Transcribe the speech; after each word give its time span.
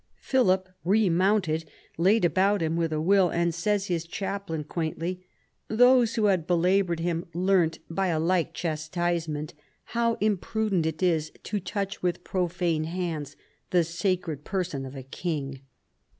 Philip 0.19 0.67
remounted, 0.83 1.65
laid 1.95 2.25
about 2.25 2.61
him 2.63 2.75
with 2.75 2.91
a 2.91 2.99
will, 2.99 3.29
and, 3.29 3.53
says 3.53 3.85
his 3.85 4.03
chaplain 4.03 4.63
quaintly, 4.63 5.23
"those 5.67 6.15
who 6.15 6.25
had 6.25 6.47
belaboured 6.47 7.01
him 7.01 7.27
learnt, 7.35 7.77
by 7.87 8.07
a 8.07 8.19
like 8.19 8.51
chastisement, 8.55 9.53
how 9.93 10.15
imprudent 10.15 10.87
it 10.87 11.03
is 11.03 11.31
to 11.43 11.59
touch 11.59 12.01
with 12.01 12.23
pro 12.23 12.47
fane 12.47 12.85
hands 12.85 13.35
the 13.69 13.83
sacred 13.83 14.43
person 14.43 14.87
of 14.87 14.95
a 14.95 15.03
king." 15.03 15.61